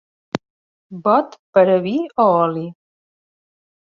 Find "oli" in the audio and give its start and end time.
2.39-2.65